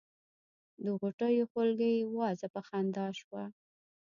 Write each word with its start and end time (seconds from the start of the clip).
د 0.83 0.85
غوټیو 0.99 1.49
خولګۍ 1.51 1.95
وازه 2.17 2.47
په 2.53 2.59
خندا 2.67 3.07
شوه. 3.19 3.43